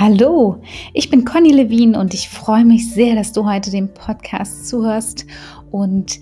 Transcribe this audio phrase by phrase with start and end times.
[0.00, 4.68] Hallo, ich bin Conny Levin und ich freue mich sehr, dass du heute dem Podcast
[4.68, 5.26] zuhörst
[5.72, 6.20] und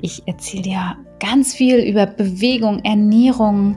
[0.00, 3.76] ich erzähle dir ganz viel über Bewegung, Ernährung,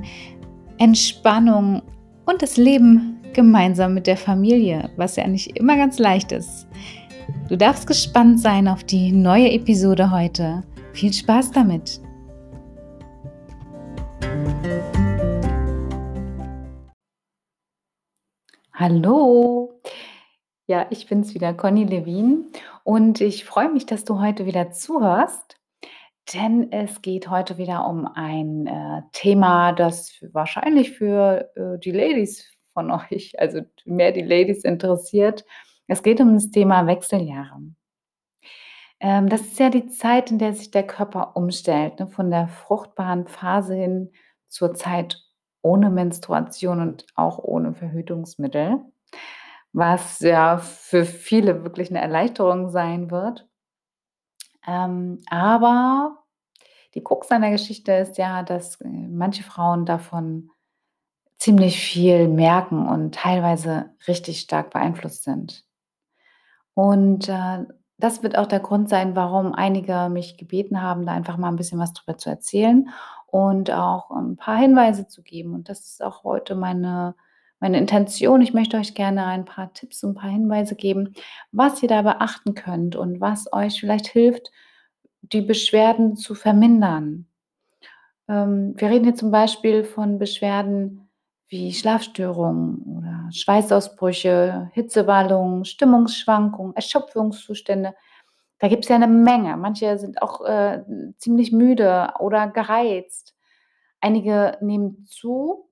[0.78, 1.82] Entspannung
[2.26, 6.66] und das Leben gemeinsam mit der Familie, was ja nicht immer ganz leicht ist.
[7.50, 10.64] Du darfst gespannt sein auf die neue Episode heute.
[10.94, 12.00] Viel Spaß damit!
[18.82, 19.80] Hallo,
[20.66, 22.48] ja, ich bin's wieder, Conny Levin,
[22.84, 25.60] und ich freue mich, dass du heute wieder zuhörst,
[26.34, 32.52] denn es geht heute wieder um ein äh, Thema, das wahrscheinlich für äh, die Ladies
[32.74, 35.46] von euch, also mehr die Ladies interessiert.
[35.86, 37.60] Es geht um das Thema Wechseljahre.
[39.00, 42.48] Ähm, das ist ja die Zeit, in der sich der Körper umstellt, ne, von der
[42.48, 44.12] fruchtbaren Phase hin
[44.48, 45.22] zur Zeit
[45.62, 48.80] ohne Menstruation und auch ohne Verhütungsmittel,
[49.74, 53.48] was ja für viele wirklich eine Erleichterung sein wird.
[54.68, 56.24] Ähm, aber
[56.94, 60.50] die Krux an der Geschichte ist ja, dass äh, manche Frauen davon
[61.36, 65.66] ziemlich viel merken und teilweise richtig stark beeinflusst sind.
[66.74, 67.66] Und äh,
[67.98, 71.56] das wird auch der Grund sein, warum einige mich gebeten haben, da einfach mal ein
[71.56, 72.90] bisschen was drüber zu erzählen
[73.32, 75.54] und auch ein paar Hinweise zu geben.
[75.54, 77.16] Und das ist auch heute meine,
[77.60, 78.42] meine Intention.
[78.42, 81.14] Ich möchte euch gerne ein paar Tipps und ein paar Hinweise geben,
[81.52, 84.52] was ihr da beachten könnt und was euch vielleicht hilft,
[85.22, 87.26] die Beschwerden zu vermindern.
[88.28, 91.10] Ähm, wir reden hier zum Beispiel von Beschwerden
[91.48, 97.94] wie Schlafstörungen oder Schweißausbrüche, Hitzewallungen, Stimmungsschwankungen, Erschöpfungszustände.
[98.62, 99.58] Da gibt es ja eine Menge.
[99.58, 100.84] Manche sind auch äh,
[101.18, 103.36] ziemlich müde oder gereizt.
[104.00, 105.68] Einige nehmen zu.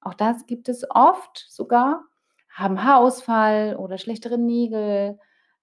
[0.00, 2.04] Auch das gibt es oft sogar.
[2.48, 5.18] Haben Haarausfall oder schlechtere Nägel.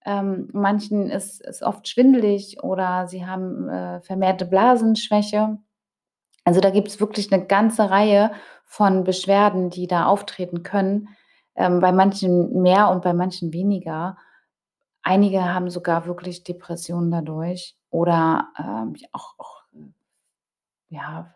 [0.06, 5.58] Ähm, manchen ist es oft schwindelig oder sie haben äh, vermehrte Blasenschwäche.
[6.44, 8.32] Also da gibt es wirklich eine ganze Reihe
[8.66, 11.08] von Beschwerden, die da auftreten können.
[11.56, 14.18] Ähm, bei manchen mehr und bei manchen weniger.
[15.04, 19.64] Einige haben sogar wirklich Depressionen dadurch oder ähm, auch, auch
[20.90, 21.34] ja,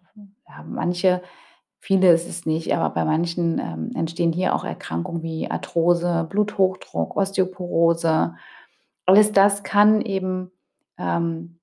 [0.48, 1.22] ja, manche,
[1.80, 7.16] viele ist es nicht, aber bei manchen ähm, entstehen hier auch Erkrankungen wie Arthrose, Bluthochdruck,
[7.16, 8.36] Osteoporose.
[9.06, 10.52] Alles das kann eben
[10.98, 11.60] ähm,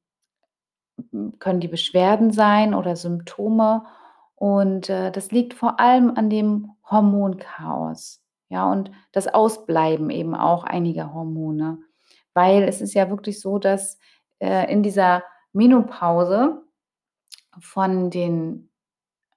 [1.38, 3.84] können die Beschwerden sein oder Symptome.
[4.34, 8.20] Und äh, das liegt vor allem an dem Hormonchaos.
[8.48, 11.78] Ja, und das Ausbleiben eben auch einiger Hormone.
[12.34, 13.98] Weil es ist ja wirklich so, dass
[14.38, 15.22] äh, in dieser
[15.52, 16.62] Menopause
[17.60, 18.70] von den,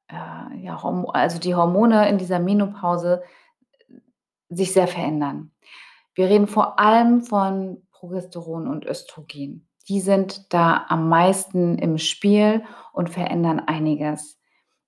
[0.07, 0.81] äh, ja,
[1.13, 3.23] also die Hormone in dieser Menopause
[3.87, 3.93] äh,
[4.49, 5.51] sich sehr verändern.
[6.13, 9.67] Wir reden vor allem von Progesteron und Östrogen.
[9.87, 12.63] Die sind da am meisten im Spiel
[12.93, 14.39] und verändern einiges.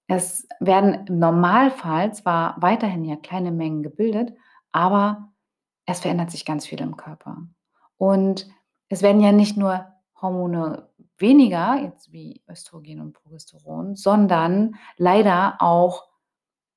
[0.08, 4.34] Es werden im Normalfall zwar weiterhin ja kleine Mengen gebildet,
[4.72, 5.34] aber
[5.86, 7.48] es verändert sich ganz viel im Körper.
[7.98, 8.48] Und
[8.90, 9.86] es werden ja nicht nur
[10.22, 16.08] Hormone weniger, jetzt wie Östrogen und Progesteron, sondern leider auch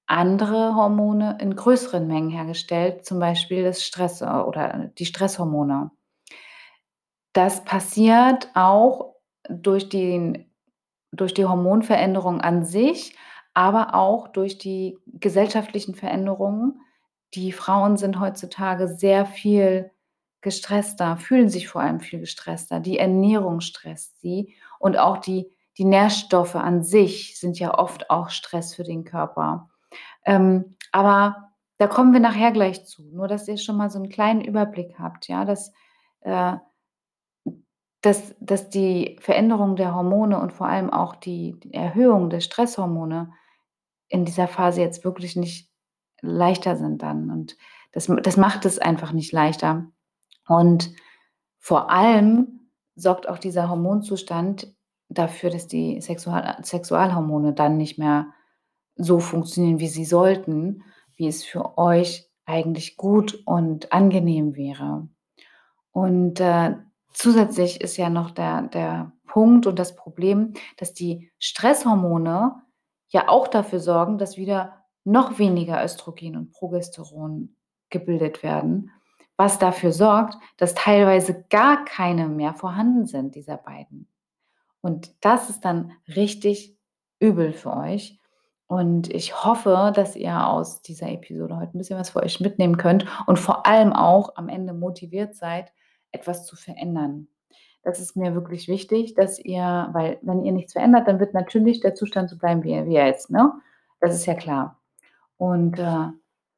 [0.06, 5.92] andere Hormone in größeren Mengen hergestellt, zum Beispiel das Stress oder die Stresshormone.
[7.32, 9.14] Das passiert auch
[9.48, 10.50] durch, den,
[11.12, 13.16] durch die Hormonveränderung an sich,
[13.54, 16.80] aber auch durch die gesellschaftlichen Veränderungen.
[17.34, 19.92] Die Frauen sind heutzutage sehr viel
[20.42, 22.80] gestresster, fühlen sich vor allem viel gestresster.
[22.80, 28.30] Die Ernährung stresst sie und auch die, die Nährstoffe an sich sind ja oft auch
[28.30, 29.70] Stress für den Körper.
[30.24, 33.02] Ähm, aber da kommen wir nachher gleich zu.
[33.10, 35.72] Nur, dass ihr schon mal so einen kleinen Überblick habt, ja, dass,
[36.20, 36.56] äh,
[38.02, 43.32] dass, dass die Veränderung der Hormone und vor allem auch die, Erhöhung der Stresshormone
[44.08, 45.70] in dieser Phase jetzt wirklich nicht
[46.20, 47.30] leichter sind dann.
[47.30, 47.56] Und
[47.92, 49.86] das, das macht es einfach nicht leichter.
[50.48, 50.92] Und
[51.58, 54.74] vor allem sorgt auch dieser Hormonzustand
[55.08, 58.32] dafür, dass die Sexual Sexualhormone dann nicht mehr
[58.96, 60.84] so funktionieren, wie sie sollten,
[61.16, 65.08] wie es für euch eigentlich gut und angenehm wäre.
[65.92, 66.76] Und äh,
[67.12, 72.62] zusätzlich ist ja noch der, der Punkt und das Problem, dass die Stresshormone
[73.08, 77.56] ja auch dafür sorgen, dass wieder noch weniger Östrogen und Progesteron
[77.90, 78.90] gebildet werden
[79.40, 84.08] was dafür sorgt, dass teilweise gar keine mehr vorhanden sind, dieser beiden.
[84.82, 86.76] Und das ist dann richtig
[87.20, 88.18] übel für euch.
[88.68, 92.78] Und ich hoffe, dass ihr aus dieser Episode heute 'n bisschen was für euch mitnehmen
[92.78, 95.72] könnt und vor allem auch am Ende motiviert seid,
[96.12, 97.28] etwas zu verändern.
[97.84, 101.80] Das ist mir wirklich wichtig, dass ihr weil wenn ihr nichts verändert, dann wird natürlich
[101.80, 103.52] der Zustand so bleiben, wie er wie er ist, ne?
[104.00, 104.78] Das ist ja klar.
[105.38, 106.08] Und, äh,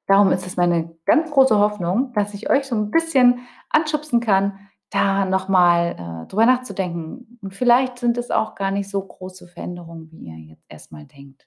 [0.07, 3.41] darum ist es meine ganz große Hoffnung, dass ich euch so 'n bisschen
[3.71, 4.59] anschubsen kann,
[4.91, 7.39] da noch mal, äh, drüber nachzudenken.
[7.43, 11.07] Und vielleicht sind es auch gar nicht so große Veränderungen, wie ihr jetzt erst mal
[11.07, 11.47] denkt.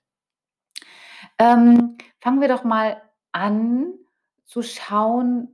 [1.39, 3.93] Ähm, fangen wir doch mal an
[4.45, 5.49] zu schauen,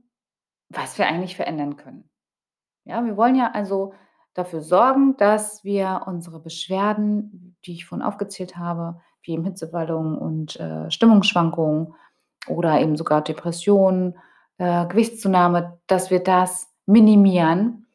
[0.68, 2.08] was wir eigentlich verändern können.
[2.84, 3.94] Ja, wir wollen ja also
[4.34, 10.58] dafür sorgen, dass wir unsere Beschwerden, die ich vorhin aufgezählt habe, wie eben Hitzewallungen und,
[10.60, 11.94] äh, Stimmungsschwankungen
[12.48, 14.18] oder eben sogar Depressionen,
[14.58, 17.86] äh, Gewichtszunahme, dass wir das minimieren.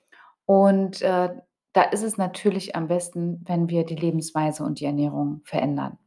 [0.46, 1.36] Und, äh,
[1.74, 5.98] da ist es natürlich am besten, wenn wir die Lebensweise und die Ernährung verändern.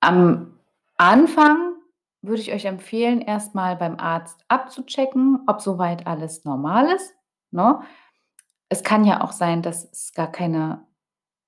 [0.00, 0.58] Am
[0.96, 1.74] Anfang
[2.22, 7.14] würde ich euch empfehlen, erst mal beim Arzt abzuchecken, ob so weit alles normal ist,
[7.50, 7.80] ne?
[8.68, 10.86] Es kann ja auch sein, dass es gar keine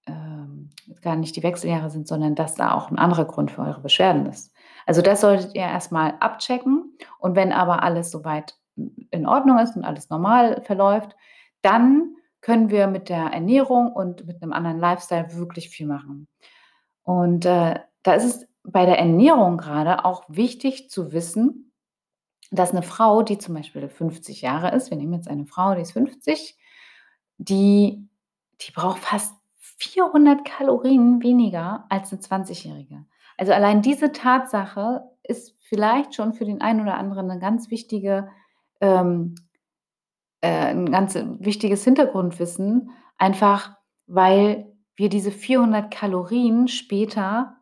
[0.06, 0.70] ähm,
[1.02, 4.26] gar nicht die Wechseljahre sind, sondern dass da auch 'n anderer Grund für eure Beschwerden
[4.26, 4.52] ist.
[4.86, 6.96] Also, das solltet ihr erst mal abchecken.
[7.18, 11.16] Und wenn aber alles so weit n in Ordnung ist und alles normal verläuft,
[11.62, 16.28] dann können wir mit der Ernährung und mit 'nem anderen Lifestyle wirklich viel machen.
[17.04, 21.72] Und, äh, da ist es bei der Ernährung grade auch wichtig zu wissen,
[22.52, 25.82] dass 'ne Frau, die zum Beispiel 50 Jahre ist wir nehmen jetzt eine Frau, die
[25.82, 26.58] ist 50,
[27.38, 28.08] die
[28.62, 33.06] die braucht fast 400 Kalorien weniger als 'ne Zwanzigjährige.
[33.38, 38.28] Also, allein diese Tatsache ist vielleicht schon für den einen oder anderen 'ne ganz wichtige,
[38.80, 39.34] ähm
[40.42, 43.72] äh, 'n ganz wichtiges Hintergrundwissen, einfach
[44.06, 47.56] weil wir diese 400 Kalorien später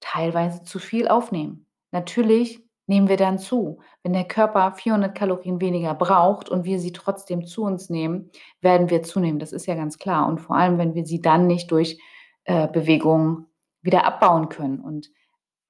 [0.00, 1.66] teilweise zu viel aufnehmen.
[1.92, 3.80] Natürlich nehmen wir dann zu.
[4.04, 8.30] Wenn der Körper 400 Kalorien weniger braucht und wir sie trotzdem zu uns nehmen,
[8.62, 9.38] werden wir zunehmen.
[9.40, 10.28] Das ist ja ganz klar.
[10.28, 11.98] Und vor allem, wenn wir sie dann nicht durch,
[12.44, 13.46] äh, Bewegung
[13.82, 14.80] wieder abbauen können.
[14.80, 15.10] Und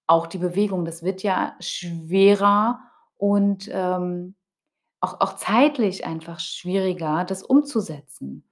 [0.06, 2.80] auch die Bewegung, das wird ja schwerer
[3.16, 4.34] und, ähm,
[5.00, 8.44] auch auch zeitlich einfach schwieriger, das umzusetzen.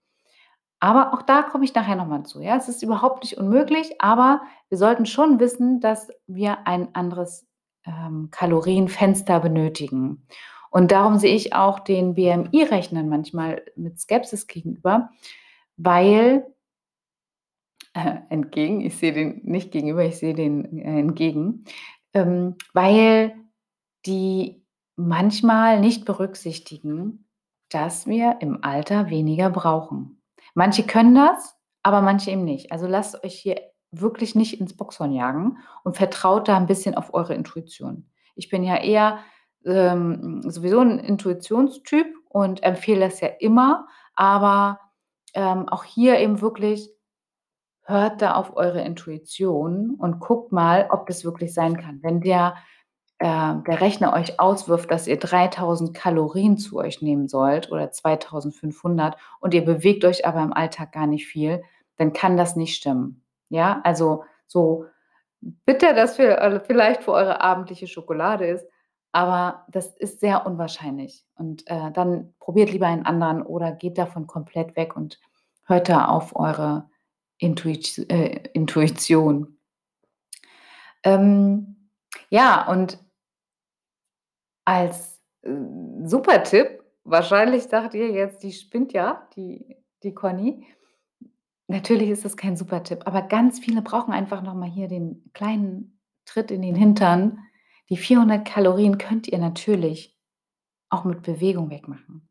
[0.80, 2.56] Aber auch da komme ich nachher noch mal zu, ja?
[2.56, 7.46] Es ist überhaupt nicht unmöglich, aber wir sollten schon wissen, dass wir ein anderes,
[7.84, 10.26] ähm, Kalorienfenster benötigen.
[10.70, 15.10] Und darum sehe ich auch den BMI-Rechnern manchmal mit Skepsis gegenüber,
[15.76, 16.46] weil
[18.30, 21.64] entgegen, ich sehe den nicht gegenüber, ich sehe den, äh, entgegen,
[22.14, 23.34] ähm, weil
[24.06, 24.64] die
[24.96, 27.26] manchmal nicht berücksichtigen,
[27.70, 30.22] dass wir im Alter weniger brauchen.
[30.54, 32.72] Manche können das, aber manche eben nicht.
[32.72, 33.60] Also, lasst euch hier
[33.92, 38.10] wirklich nicht ins Bockshorn jagen und vertraut da 'n bisschen auf eure Intuition.
[38.36, 39.20] Ich bin ja eher,
[39.66, 44.80] ähm, sowieso 'n Intuitionstyp und empfehle das ja immer, aber,
[45.34, 46.90] ähm, auch hier eben wirklich
[47.88, 52.02] hört da auf eure Intuition und guckt mal, ob das wirklich sein kann.
[52.02, 52.54] Wenn der
[53.18, 59.14] äh, der Rechner euch auswirft, dass ihr 3.000 Kalorien zu euch nehmen sollt oder 2.500
[59.40, 61.64] und ihr bewegt euch aber im Alltag gar nicht viel,
[61.96, 63.24] dann kann das nicht stimmen.
[63.48, 64.84] Ja, also, so
[65.40, 68.66] bitter das für äh, vielleicht für eure abendliche Schokolade ist,
[69.12, 71.24] aber das ist sehr unwahrscheinlich.
[71.34, 75.18] Und, äh, dann probiert lieber einen anderen oder geht davon komplett weg und
[75.64, 76.88] hört da auf eure
[77.40, 79.58] Äh, Intuition.
[81.04, 81.90] Ähm,
[82.30, 82.98] ja, und
[84.64, 85.50] als, äh,
[86.04, 90.66] Supertipp wahrscheinlich sagt ihr jetzt, die spinnt ja, die die Conny.
[91.66, 96.00] Natürlich ist das kein Supertipp, aber ganz viele brauchen einfach noch mal hier den kleinen
[96.24, 97.38] Tritt in den Hintern.
[97.90, 100.16] Die 400 Kalorien könnt ihr natürlich
[100.88, 102.28] auch mit Bewegung wegmachen.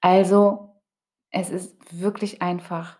[0.00, 0.80] Also,
[1.30, 2.98] es ist wirklich einfach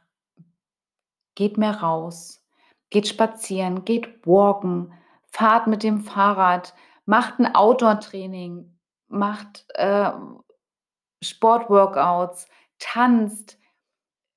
[1.41, 2.45] geht mehr raus,
[2.91, 4.93] geht spazieren, geht walken,
[5.33, 6.75] fahrt mit dem Fahrrad,
[7.07, 8.77] macht 'n Outdoor-Training,
[9.09, 10.11] macht, äh,
[11.23, 12.47] Sport-Workouts,
[12.79, 13.59] tanzt,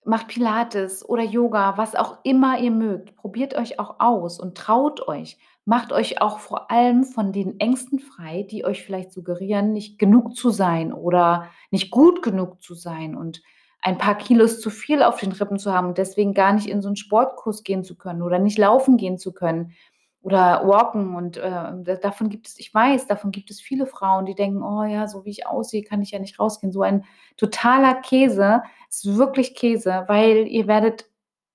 [0.05, 3.15] macht Pilates oder Yoga, was auch immer ihr mögt.
[3.15, 5.37] Probiert euch auch aus und traut euch.
[5.65, 10.35] Macht euch auch vor allem von den Ängsten frei, die euch vielleicht suggerieren, nicht genug
[10.35, 13.15] zu sein oder nicht gut genug zu sein.
[13.15, 13.41] Und
[13.83, 16.81] ein paar Kilos zu viel auf den Rippen zu haben und deswegen gar nicht in
[16.81, 19.73] so 'n Sportkurs gehen zu können oder nicht laufen gehen zu können
[20.21, 24.25] oder walken und, äh, da davon gibt es ich weiß, davon gibt es viele Frauen,
[24.25, 27.03] die denken: „Oh ja, so wie ich aussehe, kann ich ja nicht rausgehen.“ So ein
[27.37, 28.63] totaler Käse.
[28.89, 31.05] Ist wirklich Käse, weil ihr werdet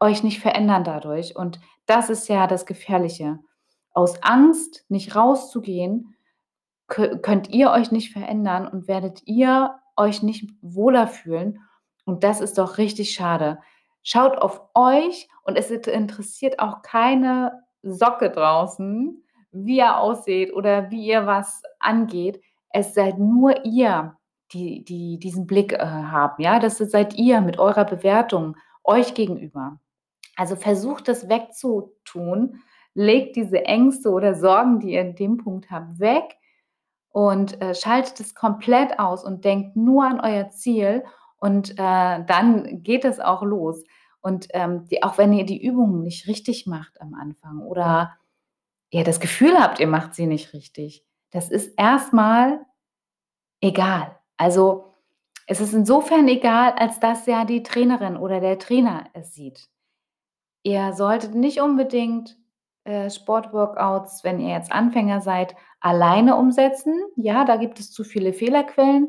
[0.00, 3.38] euch nicht verändern dadurch und Das ist ja das Gefährliche.
[3.92, 6.14] Aus Angst, nicht rauszugehen,
[6.88, 11.60] kö könnt ihr euch nicht verändern und werdet ihr euch nicht wohler fühlen.
[12.08, 13.58] Und das ist doch richtig schade.
[14.02, 19.22] Schaut auf euch und es interessiert auch keine Socke draußen,
[19.52, 22.40] wie ihr aussieht oder wie ihr was angeht.
[22.70, 24.16] Es seid nur ihr,
[24.52, 26.58] die die diesen Blick, äh, haben, ja?
[26.58, 29.78] Das seid ihr mit eurer Bewertung euch gegenüber.
[30.34, 32.62] Also, versucht das wegzutun.
[32.94, 36.38] Legt diese Ängste oder Sorgen, die ihr in dem Punkt habt, weg
[37.10, 41.04] und, äh, schaltet es komplett aus und denkt nur an euer Ziel
[41.38, 41.74] und, äh,
[42.24, 43.84] dann geht es auch los.
[44.20, 48.16] Und, ähm, die auch wenn ihr die Übungen nicht richtig macht am Anfang oder
[48.90, 52.64] ihr das Gefühl habt, ihr macht sie nicht richtig, das ist erst mal
[53.60, 54.18] egal.
[54.36, 54.94] Also,
[55.46, 59.68] es ist insofern egal, als dass ja die Trainerin oder der Trainer es sieht.
[60.62, 62.36] Ihr solltet nicht unbedingt,
[62.84, 66.94] äh, Sportworkouts, wenn ihr jetzt Anfänger seid, alleine umsetzen.
[67.16, 69.08] Ja, da gibt es zu viele Fehlerquellen.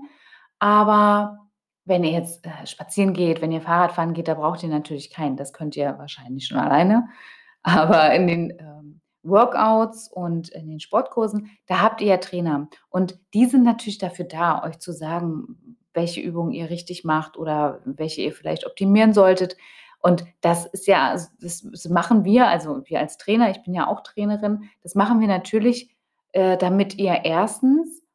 [0.59, 1.48] Aber
[1.89, 5.09] wenn ihr jetzt, äh, spazieren geht, wenn ihr Fahrrad fahren geht, da braucht ihr natürlich
[5.09, 5.35] keinen.
[5.35, 7.09] Das könnt ihr wahrscheinlich schon alleine.
[7.63, 12.69] Aber in den, ähm, Workouts und in den Sportkursen, da habt ihr ja Trainer.
[12.89, 17.81] Und die sind natürlich dafür da, euch zu sagen, welche Übungen ihr richtig macht oder
[17.83, 19.57] welche ihr vielleicht optimieren solltet.
[20.01, 23.87] Und das ist ja das das machen wir, also wir als Trainer, ich bin ja
[23.87, 25.93] auch Trainerin, das machen wir natürlich,
[26.31, 27.61] äh, damit ihr 1.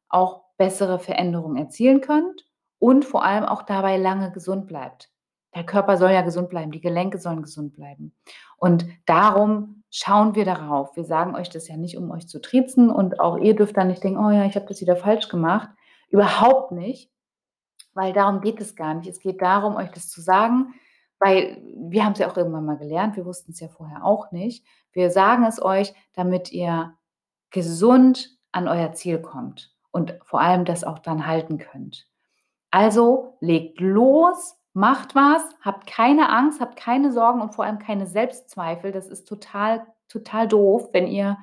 [0.09, 2.47] auch bessere Veränderungen erzielen könnt
[2.85, 5.09] und vor allem auch dabei lange gesund bleibt.
[5.55, 8.15] Der Körper soll ja gesund bleiben, die Gelenke sollen gesund bleiben.
[8.59, 10.95] Und darum schauen wir darauf.
[10.95, 13.89] Wir sagen euch das ja nicht, um euch zu triezen und auch ihr dürft dann
[13.89, 15.71] nicht denken: „Oh ja, ich habe das wieder falsch gemacht.“
[16.11, 17.11] Überhaupt nicht,
[17.95, 19.09] weil darum geht es gar nicht.
[19.09, 20.75] Es geht darum, euch das zu sagen,
[21.21, 23.17] weil wir haben's ja auch irgendwann mal gelernt.
[23.17, 24.67] Wir wussten's ja vorher auch nicht.
[24.93, 26.93] Wir sagen es euch, damit ihr
[27.49, 32.09] gesund an euer Ziel kommt und vor allem das auch dann halten könnt.
[32.75, 38.09] Also, legt los, macht was, habt keine Angst, habt keine Sorgen und vor allem keine
[38.09, 38.91] Selbstzweifel.
[38.91, 41.39] Das ist total total doof, wenn ihr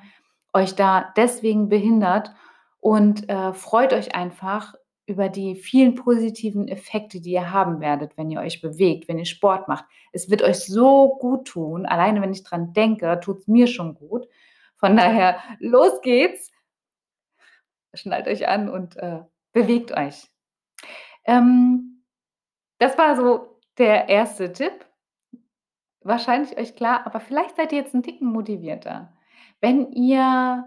[0.52, 2.32] euch da deswegen behindert
[2.80, 4.74] und, äh, freut euch einfach
[5.06, 9.24] über die vielen positiven Effekte, die ihr haben werdet, wenn ihr euch bewegt, wenn ihr
[9.24, 9.86] Sport macht.
[10.12, 11.86] Es wird euch so guttun.
[11.86, 14.28] Alleine, wenn ich dran denke, tut's mir schon gut.
[14.76, 16.50] Von daher, los geht's.
[17.94, 19.20] Schnallt euch an und, äh,
[19.52, 20.31] bewegt euch.
[21.26, 22.02] Ähm,
[22.78, 24.52] das war so der 1.
[24.52, 24.86] Tipp.
[26.04, 29.12] Wahrscheinlich euch klar, aber vielleicht seid ihr jetzt 'n Ticken motivierter.
[29.60, 30.64] Wenn ihr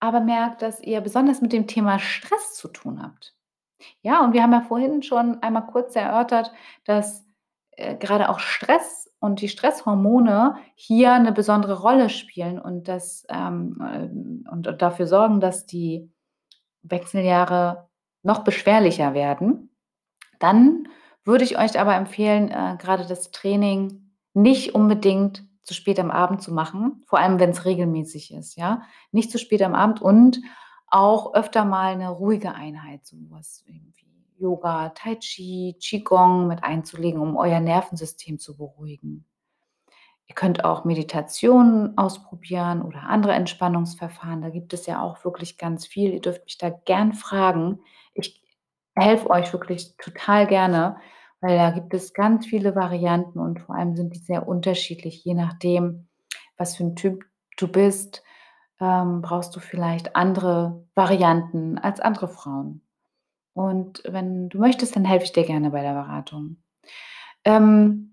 [0.00, 3.34] aber merkt, dass ihr besonders mit dem Thema Stress zu tun habt.
[4.02, 6.52] Ja, und wir haben ja vorhin schon einmal kurz erörtert,
[6.84, 7.26] dass,
[7.72, 13.78] äh, grade auch Stress und die Stresshormone hier 'ne besondere Rolle spielen und das, ähm,
[13.82, 16.10] äh und dafür sorgen, dass die
[16.84, 17.88] Wechseljahre
[18.24, 19.70] noch beschwerlicher werden.
[20.40, 20.88] Dann
[21.24, 26.42] würde ich euch aber empfehlen, äh, grade das Training nicht unbedingt zu spät am Abend
[26.42, 28.82] zu machen, vor allem wenn's regelmäßig ist, ja?
[29.12, 30.40] Nicht zu spät am Abend und
[30.88, 34.06] auch öfter mal 'ne ruhige Einheit, so was irgendwie
[34.38, 39.24] Yoga, Tai Chi, Qigong mit einzulegen, um euer Nervensystem zu beruhigen.
[40.28, 44.42] Ihr könnt auch Meditation ausprobieren oder andere Entspannungsverfahren.
[44.42, 46.12] Da gibt es ja auch wirklich ganz viel.
[46.12, 47.78] Ihr dürft mich da gern fragen.
[48.96, 50.96] Helfe euch wirklich total gerne,
[51.42, 55.34] weil da gibt es ganz viele Varianten und vor allem sind die sehr unterschiedlich, je
[55.34, 56.08] nachdem,
[56.56, 57.24] was für 'n Typ
[57.58, 58.22] du bist,
[58.80, 62.82] ähm, brauchst du vielleicht andere Varianten als andere Frauen.
[63.54, 66.58] Und wenn du möchtest, dann helfe ich dir gerne bei der Beratung.
[67.44, 68.12] Ähm,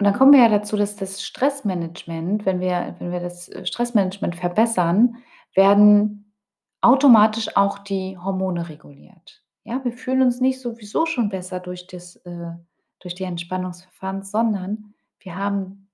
[0.00, 3.66] und dann kommen wir ja dazu, dass das Stressmanagement wenn wir wenn wir das, äh,
[3.66, 5.16] Stressmanagement verbessern,
[5.54, 6.34] werden
[6.82, 9.42] automatisch auch die Hormone reguliert.
[9.66, 12.52] Ja, wir fühlen uns nicht sowieso schon besser durch das äh,
[12.98, 15.88] durch die Entspannungsverfahren, sondern wir haben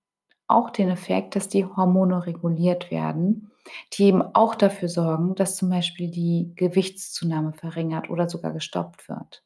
[0.46, 3.50] auch den Effekt, dass die Hormone reguliert werden,
[3.94, 9.42] die eben auch dafür sorgen, dass zum Beispiel die Gewichtszunahme verringert oder sogar gestoppt wird.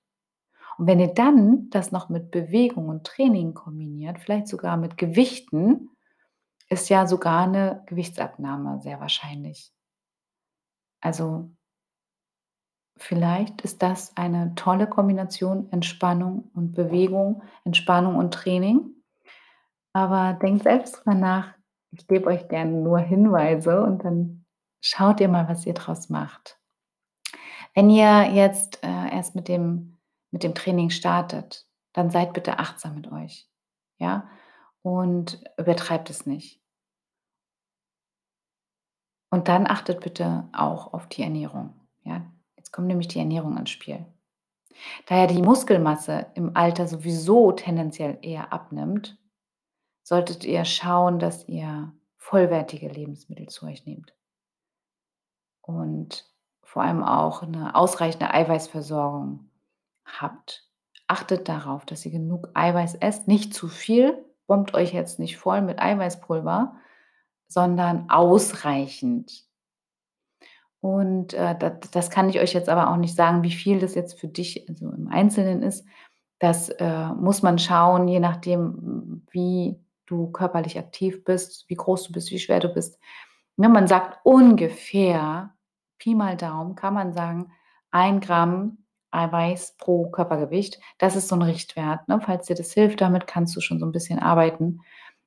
[0.78, 5.90] Und wenn ihr dann das noch mit Bewegung und Training kombiniert, vielleicht sogar mit Gewichten,
[6.70, 9.70] ist ja sogar 'ne Gewichtsabnahme sehr wahrscheinlich.
[11.02, 11.50] Also
[12.96, 18.90] vielleicht ist das eine tolle Kombination, Entspannung und Bewegung, Entspannung und Training.
[19.92, 21.54] Aber denkt selbst drüber nach.
[21.90, 24.44] Ich gebe euch gerne nur Hinweise und dann
[24.80, 26.58] schaut ihr mal, was ihr draus macht.
[27.74, 29.92] Wenn ihr jetzt, äh, erst mit dem
[30.32, 33.48] mit dem Training startet, dann seid bitte achtsam mit euch,
[33.98, 34.28] ja?
[34.82, 36.60] Und übertreibt es nicht.
[39.30, 41.81] Und dann achtet bitte auch auf die Ernährung,
[42.72, 44.06] Jetzt kommt nämlich die Ernährung ins Spiel.
[45.04, 49.18] Da ja die Muskelmasse im Alter sowieso tendenziell eher abnimmt,
[50.02, 54.14] solltet ihr schauen, dass ihr vollwertige Lebensmittel zu euch nehmt.
[55.60, 56.24] Und
[56.62, 59.50] vor allem auch 'ne ausreichende Eiweißversorgung
[60.06, 60.66] habt.
[61.08, 65.60] Achtet darauf, dass ihr genug Eiweiß esst, nicht zu viel, bombt euch jetzt nicht voll
[65.60, 66.74] mit Eiweißpulver,
[67.48, 69.44] sondern ausreichend.
[70.84, 73.94] Und, äh, da das kann ich euch jetzt aber auch nicht sagen, wie viel das
[73.94, 75.86] jetzt für dich so im Einzelnen ist.
[76.40, 82.12] Das, äh, muss man schauen, je nachdem, wie du körperlich aktiv bist, wie groß du
[82.12, 82.98] bist, wie schwer du bist.
[83.56, 85.54] Ne, man sagt ungefähr,
[85.98, 87.52] Pi mal Daumen, kann man sagen,
[87.92, 88.78] 1 Gramm
[89.12, 90.80] Eiweiß pro Körpergewicht.
[90.98, 92.20] Das ist so 'n Richtwert, ne?
[92.24, 94.80] Falls dir das hilft, damit kannst du schon so 'n bisschen arbeiten.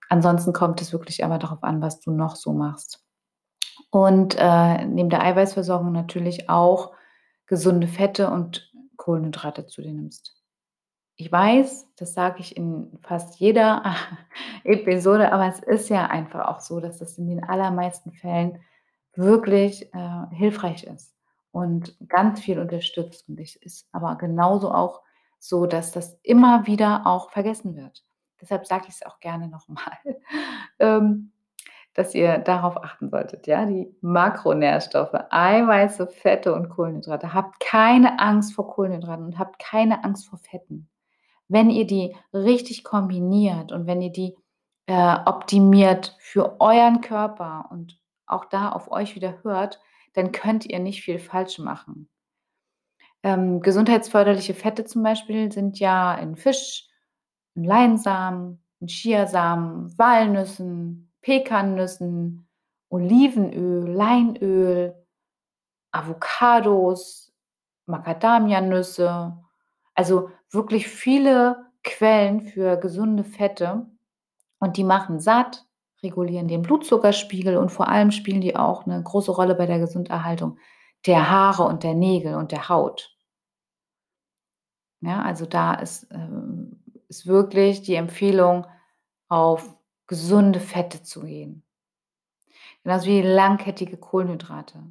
[0.10, 3.05] Ansonsten kommt es wirklich aber darauf an, was du noch so machst.
[3.90, 6.94] Und, äh, neben der Eiweißversorgung natürlich auch
[7.48, 10.36] gesunde Fette und Kohlenhydrate zu dir nimmst.
[11.18, 13.96] Ich weiß, das sage ich in fast jeder
[14.64, 18.60] Episode, aber es ist ja einfach auch so, dass das in den allermeisten Fällen
[19.14, 21.16] wirklich, äh, hilfreich ist
[21.52, 23.30] und ganz viel unterstützt.
[23.30, 25.02] Und es ist aber genauso auch
[25.40, 28.04] so, dass das immer wieder auch vergessen wird.
[28.42, 29.98] Deshalb sage ich's auch gerne noch mal,
[30.80, 31.32] ähm,
[31.96, 37.34] dass ihr darauf achten solltet, ja, die Makronährstoffe, Eiweiße, Fette und Kohlenhydrate.
[37.34, 40.90] Habt keine Angst vor Kohlenhydraten und habt keine Angst vor Fetten.
[41.48, 44.36] Wenn ihr die richtig kombiniert und wenn ihr die,
[44.88, 47.98] äh, optimiert für euren Körper und
[48.28, 49.80] auch da auf euch wieder hört,
[50.14, 52.10] dann könnt ihr nicht viel falsch machen.
[53.24, 56.88] Ähm, gesundheitsförderliche Fette zum Beispiel sind ja in Fisch,
[57.56, 62.48] in Leinsamen, in Chiasamen, Walnüssen, Pekannüssen,
[62.92, 64.96] Olivenöl, Leinöl,
[65.92, 67.34] Avocados,
[67.88, 69.38] Macadamianüsse.
[69.96, 73.88] Also, wirklich viele Quellen für gesunde Fette
[74.60, 75.66] und die machen satt,
[76.04, 80.58] regulieren den Blutzuckerspiegel und vor allem spielen die auch 'ne große Rolle bei der Gesunderhaltung
[81.08, 83.16] der Haare und der Nägel und der Haut.
[85.04, 88.66] Ja, also da ist, ähm ist wirklich die Empfehlung,
[89.30, 89.75] auf
[90.08, 91.64] gesunde Fette zu gehen.
[92.86, 94.84] Genauso wie langkettige Kohlenhydrate,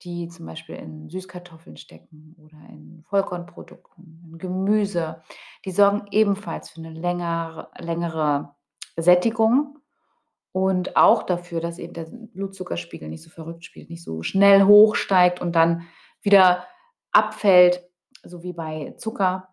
[0.00, 5.20] die zum Beispiel in Süßkartoffeln stecken oder in Vollkornprodukten, in Gemüse.
[5.66, 8.54] Die sorgen ebenfalls für 'ne länger längere
[8.96, 9.78] Sättigung
[10.52, 15.40] und auch dafür, dass eben der Blutzuckerspiegel nicht so verrückt spielt, nicht so schnell hochsteigt
[15.40, 15.82] und dann
[16.22, 16.66] wieder
[17.12, 17.82] abfällt,
[18.24, 19.48] so wie bei Zucker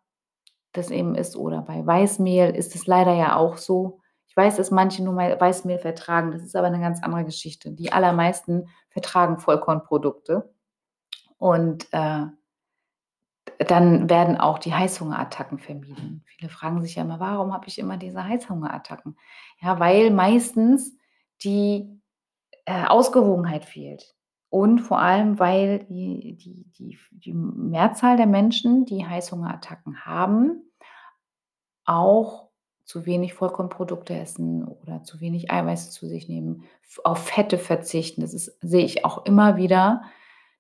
[0.74, 4.01] das eben ist oder bei Weißmehl ist es leider ja auch so.
[4.32, 7.70] Ich weiß, dass manche nur Weißmehl vertragen, das ist aber 'ne ganz andere Geschichte.
[7.72, 10.50] Die allermeisten vertragen Vollkornprodukte
[11.38, 12.28] und, äh,
[13.60, 16.24] dann werden auch die Heißhungerattacken vermieden.
[16.28, 19.18] Viele fragen sich ja immer: „Warum habe ich immer diese Heißhungerattacken?“
[19.62, 20.96] Ja, weil meistens
[21.44, 22.02] die,
[22.66, 24.16] äh, Ausgewogenheit fehlt
[24.50, 30.64] und vor allem, weil die die die die Mehrzahl der Menschen, die Heißhungerattacken haben
[31.88, 32.51] auch
[32.92, 36.66] zu wenig Vollkornprodukte essen oder zu wenig Eiweiß zu sich nehmen,
[37.06, 38.20] auf Fette verzichten.
[38.20, 40.02] Das ist sehe ich auch immer wieder,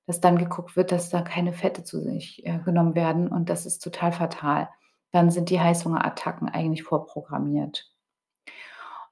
[0.07, 3.65] dass dann geguckt wird, dass da keine Fette zu sich, äh, genommen werden und das
[3.65, 4.69] ist total fatal.
[5.11, 7.91] Dann sind die Heißhungerattacken eigentlich vorprogrammiert.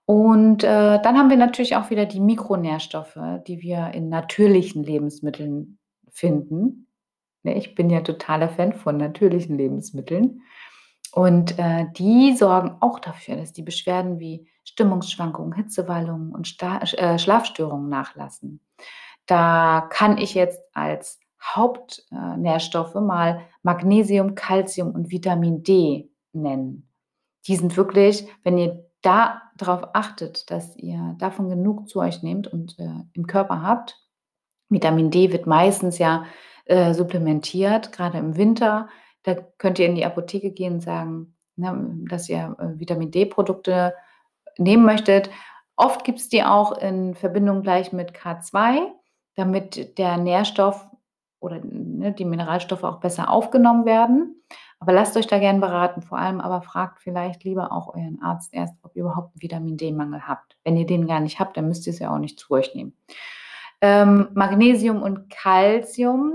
[0.06, 5.78] Und, äh, dann haben wir natürlich auch wieder die Mikronährstoffe, die wir in natürlichen Lebensmitteln
[6.10, 6.88] finden.
[7.44, 10.42] Ne, ich bin ja totaler Fan von natürlichen Lebensmitteln.
[11.12, 17.18] Und, äh, die sorgen auch dafür, dass die Beschwerden wie Stimmungsschwankungen, Hitzewallungen und sta äh,
[17.18, 18.60] Schlafstörungen nachlassen.
[19.26, 26.90] Da kann ich jetzt als Haupt äh, mal Magnesium, Calcium und Vitamin D nennen.
[27.48, 32.48] Die sind wirklich wenn ihr da drauf achtet, dass ihr davon genug zu euch nehmt
[32.48, 33.98] und, äh, im Körper habt
[34.70, 36.26] Vitamin D wird meistens ja,
[36.66, 38.88] äh, supplementiert, grade im Winter.
[39.24, 41.76] Da könnt ihr in die Apotheke gehen und sagen, ne,
[42.10, 43.94] dass ihr, äh, Vitamin-D-Produkte
[44.58, 45.30] nehmen möchtet.
[45.76, 48.92] Oft gibt's die auch in Verbindung gleich mit K2,
[49.36, 50.88] damit der Nährstoff
[51.40, 54.42] oder, ne, die Mineralstoffe auch besser aufgenommen werden.
[54.80, 58.54] Aber lasst euch da gern beraten, vor allem aber fragt vielleicht lieber auch euren Arzt
[58.54, 60.58] erst, ob ihr überhaupt 'n Vitamin-D-Mangel habt.
[60.64, 62.94] Wenn ihr den gar nicht habt, dann müsst ihr's ja auch nicht zu euch nehmen.
[63.82, 66.34] Ähm, Magnesium und Calcium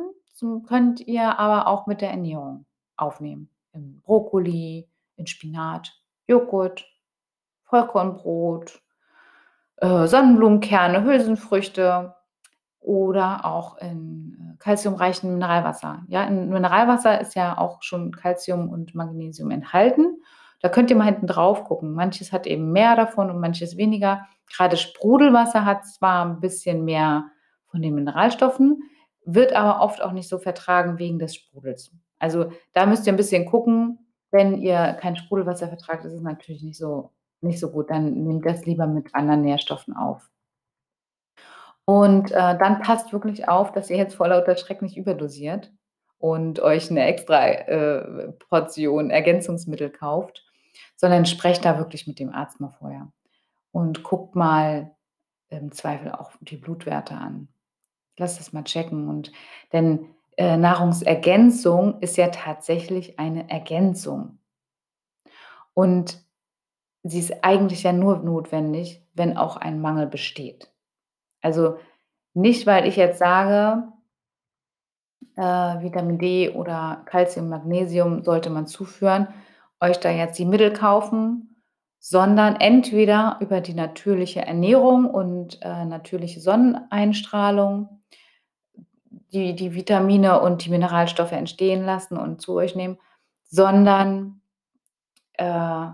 [0.67, 5.93] könnt ihr aber auch mit der Ernährung aufnehmen, in Brokkoli, in Spinat,
[6.27, 6.87] Joghurt,
[7.65, 8.81] Vollkornbrot,
[9.79, 12.15] äh, Sonnenblumenkerne, Hülsenfrüchte
[12.81, 16.05] oder auch in, äh, kalziumreichem Mineralwasser.
[16.09, 20.19] Ja, in Mineralwasser ist ja auch schon Kalzium und Magnesium enthalten.
[20.61, 21.93] Da könnt ihr mal hinten drauf gucken.
[21.95, 24.27] Manches hat eben mehr davon und manches weniger.
[24.55, 27.27] Grade Sprudelwasser hat zwar 'n bisschen mehr
[27.67, 28.83] von den Mineralstoffen,
[29.27, 31.93] wird aber oft auch nicht so vertragen wegen des Sprudels.
[32.25, 33.99] Also, da müsst ihr 'n bisschen gucken.
[34.33, 37.11] Wenn ihr kein Sprudelwasser vertragt, ist es natürlich nicht so
[37.43, 40.29] nicht so gut, dann nehmt das lieber mit anderen Nährstoffen auf.
[41.89, 45.71] Und, äh, dann passt wirklich auf, dass ihr jetzt vor lauter Schreck nicht überdosiert
[46.19, 50.45] und euch 'ne extra, äh, Portion Ergänzungsmittel kauft,
[50.97, 53.13] sondern sprecht da wirklich mit dem Arzt mal vorher
[53.73, 54.93] und guckt mal
[55.51, 57.49] im Zweifel auch die Blutwerte an.
[58.19, 59.33] Lasst das mal checken und
[59.73, 60.07] denn,
[60.37, 64.39] äh, Nahrungsergänzung ist ja tatsächlich eine Ergänzung.
[65.75, 66.23] Und
[67.03, 70.73] sie ist eigentlich ja nur notwendig, wenn auch ein Mangel besteht.
[71.41, 71.79] Also,
[72.33, 73.93] nicht, weil ich jetzt sage
[75.37, 79.29] äh, Vitamin D oder Kalzium, Magnesium sollte man zuführen,
[79.81, 81.61] euch da jetzt die Mittel kaufen,
[81.99, 88.03] sondern entweder über die natürliche Ernährung und, äh, natürliche Sonneneinstrahlung
[89.35, 92.99] die die Vitamine und die Mineralstoffe entstehen lassen und zu euch nehmen,
[93.45, 94.41] sondern,
[95.35, 95.89] äh,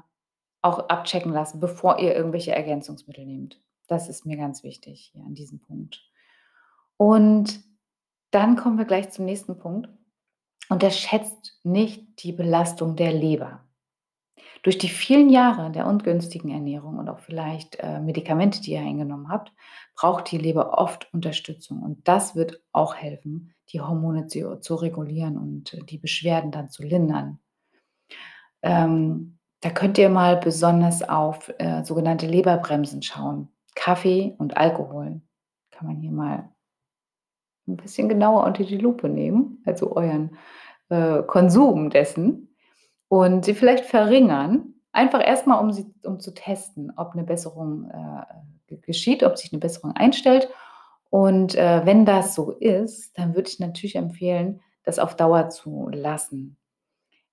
[0.63, 3.61] auch abchecken lassen, bevor ihr irgendwelche Ergänzungsmittel nehmt.
[3.89, 6.05] Das ist mir ganz wichtig hier an diesem Punkt.
[6.97, 7.61] Und
[8.31, 9.89] dann kommen wir gleich zum nächsten Punkt.
[10.69, 13.65] Unterschätzt nicht die Belastung der Leber.
[14.63, 19.31] Durch die vielen Jahre der ungünstigen Ernährung und auch vielleicht, äh, Medikamente, die ihr eingenommen
[19.31, 19.53] habt,
[19.97, 21.83] braucht die Leber oft Unterstützung.
[21.83, 26.69] Und das wird auch helfen, die Hormone zu zu regulieren und, äh, die Beschwerden dann
[26.69, 27.41] zu lindern.
[28.63, 33.49] Ähm, da könnt ihr mal besonders auf, äh, sogenannte Leberbremsen schauen.
[33.75, 35.21] Kaffee und Alkohol
[35.71, 36.51] kann man hier mal
[37.69, 40.37] 'n bisschen genauer unter die Lupe nehmen, also euren,
[40.89, 42.50] äh, Konsum dessen
[43.11, 47.91] und sie vielleicht verringern, einfach erst mal, um sie um zu testen, ob 'ne Besserung,
[47.91, 48.25] äh,
[48.69, 50.49] ge geschieht, ob sich 'ne Besserung einstellt.
[51.11, 55.91] Und, äh, wenn das so ist, dann würde ich natürlich empfehlen, das auf Dauer zu
[55.93, 56.57] lassen.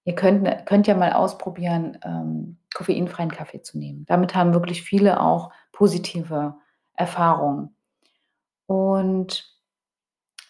[0.06, 4.06] Ihr könnt könnt ja mal ausprobieren, ähm, koffeinfreien Kaffee zu nehmen.
[4.08, 6.56] Damit haben wirklich viele auch positive
[6.96, 7.76] Erfahrungen.
[8.68, 9.54] Und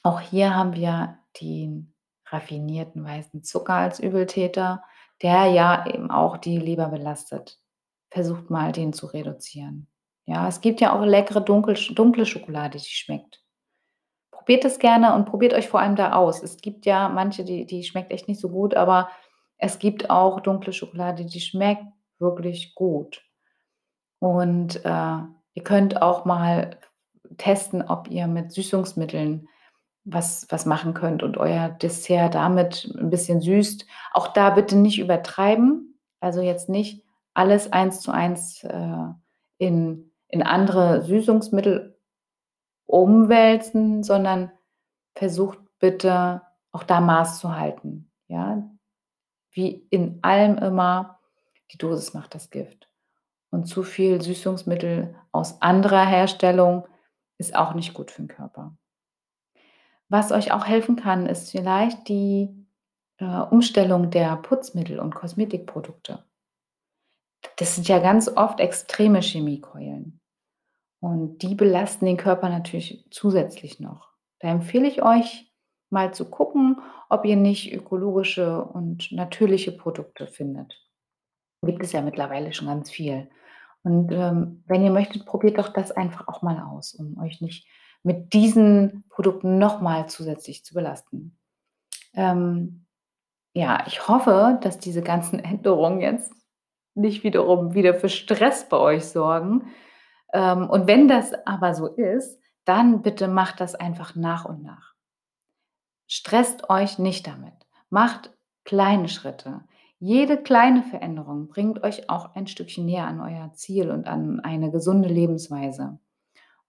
[0.04, 1.94] auch hier haben wir den
[2.28, 4.84] raffinierten weißen Zucker als Übeltäter,
[5.22, 7.60] der ja eben auch die Leber belastet.
[8.10, 9.88] Versucht mal, den zu reduzieren.
[10.26, 13.42] Ja, es gibt ja auch leckere dunkel dunkle Schokolade, die schmeckt.
[14.32, 16.44] Probiert es gerne und probiert euch vor allem da aus.
[16.44, 19.10] Es gibt ja manche, die die schmeckt echt nicht so gut, aber
[19.58, 21.86] es gibt auch dunkle Schokolade, die schmeckt
[22.20, 23.24] wirklich gut.
[24.20, 25.18] Und, äh,
[25.54, 26.78] ihr könnt auch mal
[27.38, 29.48] testen, ob ihr mit Süßungsmitteln
[30.08, 33.86] was was machen könnt und euer Dessert damit 'n bisschen süßt.
[34.14, 36.00] Auch da bitte nicht übertreiben.
[36.22, 37.04] Also, jetzt nicht
[37.36, 38.98] alles 1 zu 1, äh,
[39.60, 41.98] in in andere Süßungsmittel
[42.88, 44.52] umwälzen, sondern
[45.18, 46.42] versucht bitte
[46.74, 48.64] auch da Maß zu halten, ja?
[49.54, 51.20] Wie in allem immer,
[51.74, 52.90] die Dosis macht das Gift.
[53.52, 56.88] Und zu viel Süßungsmittel aus anderer Herstellung
[57.40, 58.78] ist auch nicht gut für 'n Körper.
[60.10, 62.50] Was euch auch helfen kann, ist vielleicht die,
[63.18, 66.24] äh, Umstellung der Putzmittel und Kosmetikprodukte.
[67.58, 70.20] Das sind ja ganz oft extreme Chemiekeulen
[71.02, 74.10] und die belasten den Körper natürlich zusätzlich noch.
[74.40, 75.52] Da empfehle ich euch,
[75.90, 80.86] mal zu gucken, ob ihr nicht ökologische und natürliche Produkte findet.
[81.64, 83.30] Gibt es ja mittlerweile schon ganz viel.
[83.84, 87.68] Und, ähm, wenn ihr möchtet, probiert doch das einfach auch mal aus, um euch nicht
[88.04, 91.38] mit diesen Produkten noch mal zusätzlich zu belasten.
[92.14, 92.86] Ähm,
[93.54, 96.32] ja, ich hoffe, dass diese ganzen Änderungen jetzt
[96.96, 99.72] nicht wiederum wieder für Stress bei euch sorgen.
[100.34, 104.94] Ähm, und wenn das aber so ist, dann bitte macht das einfach nach und nach.
[106.08, 107.54] Stresst euch nicht damit.
[107.90, 108.32] Macht
[108.64, 109.62] kleine Schritte.
[110.00, 114.70] Jede kleine Veränderung bringt euch auch ein Stückchen näher an euer Ziel und an eine
[114.70, 116.00] gesunde Lebensweise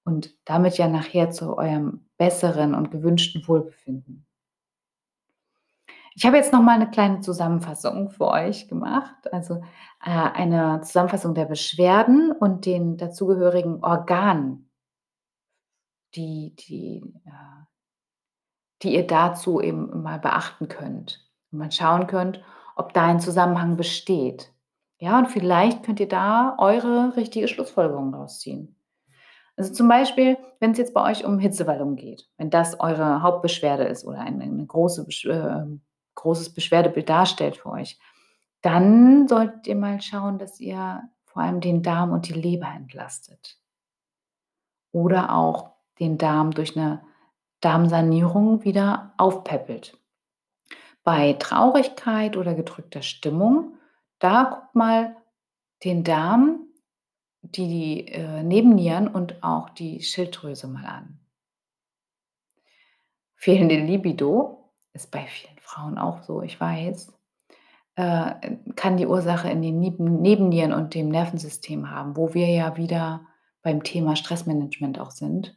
[0.04, 4.24] und damit ja nachher zu eurem besseren und gewünschten Wohlbefinden.
[6.16, 9.56] Ich habe jetzt noch mal 'ne kleine Zusammenfassung für euch gemacht, also,
[10.04, 14.68] äh, eine Zusammenfassung der Beschwerden und den dazugehörigen Organen
[16.14, 17.64] die die, äh
[18.82, 22.40] die ihr dazu eben mal beachten könnt und mal schauen könnt,
[22.76, 24.52] ob da ein Zusammenhang besteht.
[24.98, 28.74] Ja, und vielleicht könnt ihr da eure richtige Schlussfolgerung draus ziehen.
[29.58, 34.04] Also, zum Beispiel, wenn's jetzt bei euch um Hitzewallungen geht, wenn das eure Hauptbeschwerde ist
[34.06, 35.66] oder ein eine große äh,
[36.14, 37.98] großes Beschwerdebild darstellt für euch,
[38.62, 43.56] dann solltet ihr mal schauen, dass ihr vor allem den Darm und die Leber entlastet.
[44.94, 47.02] Oder auch den Darm durch 'ne
[47.60, 49.98] Darmsanierung wieder aufpäppelt.
[51.04, 53.74] Bei Traurigkeit oder gedrückter Stimmung,
[54.18, 55.16] da guckt mal
[55.84, 56.67] den Darm,
[57.52, 61.18] die, äh, Nebennieren und auch die Schilddrüse mal an.
[63.34, 67.12] Fehlende Libido ist bei vielen Frauen auch so, ich weiß,
[67.96, 73.22] äh, kann die Ursache in den Nebennieren und dem Nervensystem haben, wo wir ja wieder
[73.62, 75.56] beim Thema Stressmanagement auch sind.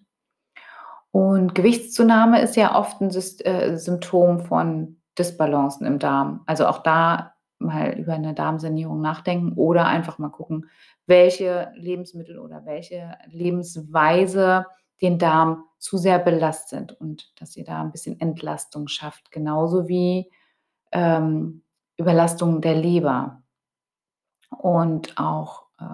[1.11, 6.41] Und Gewichtszunahme ist ja oft 'n Syst äh, Symptom von Dysbalancen im Darm.
[6.45, 10.69] Also, auch da mal über 'ne Darmsanierung nachdenken oder einfach mal gucken,
[11.07, 14.65] welche Lebensmittel oder welche Lebensweise
[15.01, 20.31] den Darm zu sehr belastet und dass ihr da 'n bisschen Entlastung schafft, genauso wie,
[20.93, 21.63] ähm,
[21.97, 23.43] Überlastung der Leber.
[24.57, 25.85] Und auch, äh,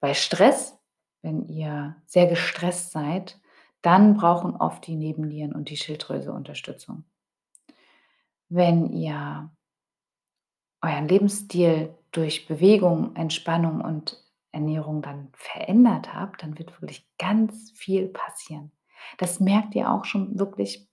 [0.00, 0.78] bei Stress,
[1.22, 3.38] wenn ihr sehr gestresst seid,
[3.82, 7.04] dann brauchen oft die Nebennieren und die Schilddrüse Unterstützung.
[8.50, 9.50] Wenn ihr
[10.82, 18.08] euren Lebensstil durch Bewegung, Entspannung und Ernährung dann verändert habt, dann wird wirklich ganz viel
[18.08, 18.72] passieren.
[19.18, 20.88] Das merkt ihr auch schon wirklich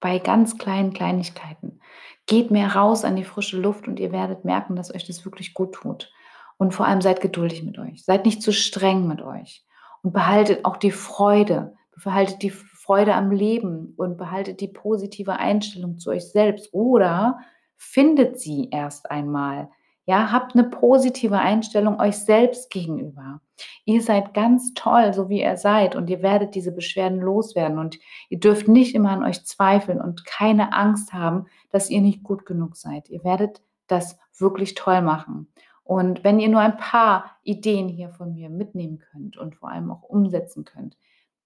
[0.00, 1.80] bei ganz kleinen Kleinigkeiten.
[2.26, 5.54] Geht mehr raus an die frische Luft und ihr werdet merken, dass euch das wirklich
[5.54, 6.12] gut tut.
[6.56, 8.04] Und vor allem seid geduldig mit euch.
[8.04, 9.64] Seid nicht zu streng mit euch
[10.02, 11.74] und behaltet auch die Freude.
[12.04, 17.40] Behaltet die Freude am Leben und behaltet die positive Einstellung zu euch selbst oder
[17.78, 19.70] findet sie erst einmal.
[20.06, 23.40] Ja, habt 'ne positive Einstellung euch selbst gegenüber.
[23.84, 27.98] Ihr seid ganz toll, so wie ihr seid und ihr werdet diese Beschwerden loswerden und
[28.30, 32.46] ihr dürft nicht immer an euch zweifeln und keine Angst haben, dass ihr nicht gut
[32.46, 33.08] genug seid.
[33.10, 35.48] Ihr werdet das wirklich toll machen.
[35.84, 39.90] Und wenn ihr nur ein paar Ideen hier von mir mitnehmen könnt und vor allem
[39.90, 40.96] auch umsetzen könnt,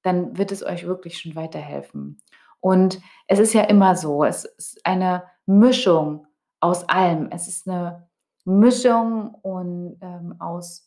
[0.03, 2.21] dann wird es euch wirklich schon weiterhelfen.
[2.63, 6.27] Und es ist ja immer so, es ist eine Mischung
[6.61, 7.29] aus allem.
[7.33, 8.09] Es ist 'ne
[8.45, 10.81] Mischung und, ähm, aus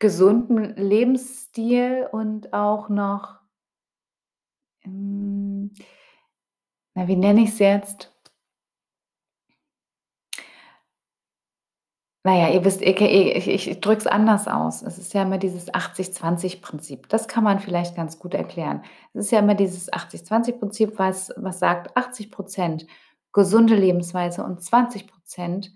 [0.00, 3.42] gesundem Lebensstil und auch noch
[4.84, 5.70] hm
[6.96, 8.11] na, wie nenne ich's jetzt?
[12.24, 14.82] Na ja, ihr wisst, ich ich ich drücke es anders aus.
[14.82, 17.08] Es ist ja immer dieses 80-20 Prinzip.
[17.08, 18.82] Das kann man vielleicht ganz gut erklären.
[19.12, 22.86] Es ist ja immer dieses 80-20 Prinzip, was was sagt, 80 %
[23.32, 25.72] gesunde Lebensweise und 20 %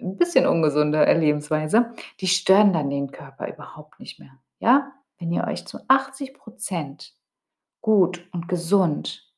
[0.00, 4.92] 'n bisschen ungesunde, Lebensweise, die stören dann den Körper überhaupt nicht mehr, ja?
[5.18, 7.14] Wenn ihr euch zu 80 %
[7.82, 9.30] gut und gesund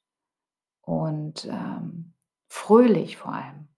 [0.82, 2.14] und, ähm,
[2.48, 3.68] fröhlich vor allem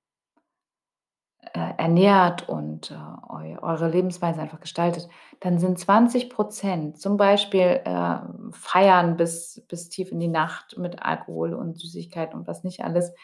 [1.56, 5.08] äh, ernährt und, äh, eu eure Lebensweise einfach gestaltet,
[5.40, 8.18] dann sind 20 %, zum Beispiel, äh,
[8.52, 13.14] feiern bis bis tief in die Nacht mit Alkohol und Süßigkeiten und was nicht alles,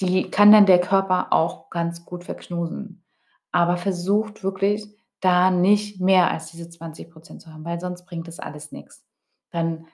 [0.00, 3.04] die kann dann der Körper auch ganz gut verknusen.
[3.52, 4.86] Aber versucht wirklich,
[5.20, 9.04] da nicht mehr als diese 20 % zu haben, weil sonst bringt das alles nix.
[9.52, 9.86] Dann,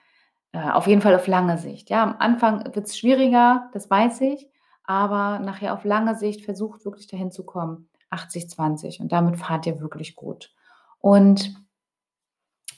[0.53, 1.90] äh, auf jeden Fall auf lange Sicht.
[1.90, 4.49] Ja, am Anfang wird's schwieriger, das weiß ich,
[4.88, 9.81] aber nachher auf lange Sicht versucht wirklich dahin zu kommen, 80-20 und damit fahrt ihr
[9.81, 10.51] wirklich gut.
[10.98, 11.55] Und,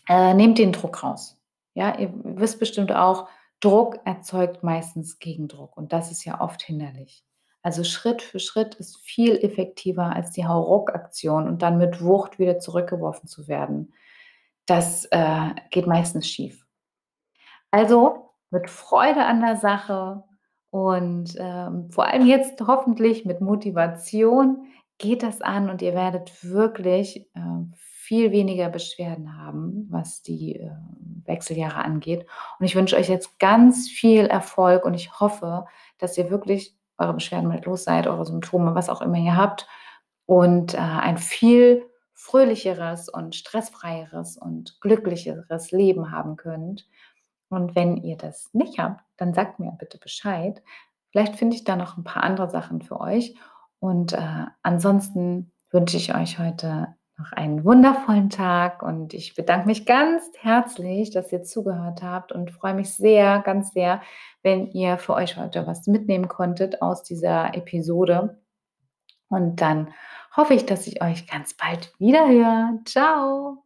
[0.09, 1.40] äh, nehmt den Druck raus.
[1.73, 3.29] Ja, ihr wisst bestimmt auch,
[3.61, 7.25] Druck erzeugt meistens Gegendruck und das ist ja oft hinderlich.
[7.62, 12.59] Also, Schritt für Schritt ist viel effektiver als die Hauruck-Aktion und dann mit Wucht wieder
[12.59, 13.94] zurückgeworfen zu werden.
[14.66, 16.66] Das, äh, geht meistens schief.
[17.70, 20.25] Also, mit Freude an der Sache
[20.70, 24.66] und, ähm, vor allem jetzt hoffentlich mit Motivation
[24.98, 27.40] geht das an und ihr werdet wirklich, äh,
[27.74, 30.70] viel weniger Beschwerden haben, was die, äh,
[31.26, 32.26] Wechseljahre angeht.
[32.59, 35.66] Und ich wünsche euch jetzt ganz viel Erfolg und ich hoffe,
[35.98, 39.66] dass ihr wirklich eure Beschwerden bald los seid, eure Symptome, was auch immer ihr habt
[40.26, 46.87] und, äh, ein viel fröhlicheres und stressfreieres und glücklicheres Leben haben könnt.
[47.48, 50.62] Und wenn ihr das nicht habt, dann sagt mir bitte Bescheid.
[51.12, 53.37] Vielleicht finde ich da noch 'n paar andere Sachen für euch.
[53.80, 59.87] Und, äh, ansonsten wünsche ich euch heute noch einen wundervollen Tag und ich bedanke mich
[59.87, 64.02] ganz herzlich, dass ihr zugehört habt und freue mich sehr, ganz sehr,
[64.42, 68.40] wenn ihr für euch heute was mitnehmen konntet aus dieser Episode.
[69.30, 69.94] Und dann
[70.37, 72.80] hoffe ich, dass ich euch ganz bald wiederhöre.
[72.87, 73.64] Tschau.